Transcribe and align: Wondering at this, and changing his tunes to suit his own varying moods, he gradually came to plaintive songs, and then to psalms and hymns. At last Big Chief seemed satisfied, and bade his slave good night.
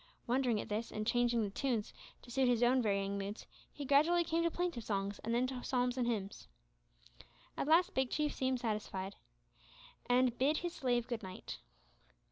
Wondering 0.25 0.59
at 0.59 0.67
this, 0.67 0.91
and 0.91 1.05
changing 1.05 1.43
his 1.43 1.53
tunes 1.53 1.93
to 2.23 2.31
suit 2.31 2.47
his 2.47 2.63
own 2.63 2.81
varying 2.81 3.19
moods, 3.19 3.45
he 3.71 3.85
gradually 3.85 4.23
came 4.23 4.41
to 4.41 4.49
plaintive 4.49 4.83
songs, 4.83 5.19
and 5.19 5.31
then 5.31 5.45
to 5.45 5.63
psalms 5.63 5.95
and 5.95 6.07
hymns. 6.07 6.47
At 7.55 7.67
last 7.67 7.93
Big 7.93 8.09
Chief 8.09 8.33
seemed 8.33 8.59
satisfied, 8.59 9.15
and 10.07 10.35
bade 10.39 10.57
his 10.57 10.73
slave 10.73 11.05
good 11.07 11.21
night. 11.21 11.59